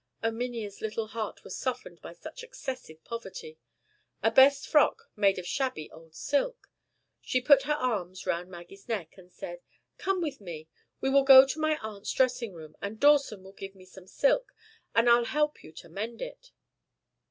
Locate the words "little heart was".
0.81-1.55